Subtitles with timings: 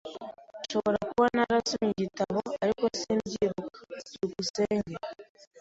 [0.63, 3.79] Nshobora kuba narasomye igitabo, ariko simbyibuka.
[4.05, 4.93] byukusenge